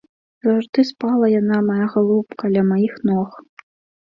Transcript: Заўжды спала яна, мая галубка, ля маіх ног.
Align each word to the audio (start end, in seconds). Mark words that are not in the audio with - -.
Заўжды 0.45 0.85
спала 0.91 1.29
яна, 1.41 1.59
мая 1.67 1.87
галубка, 1.93 2.43
ля 2.57 2.63
маіх 2.71 2.95
ног. 3.13 3.39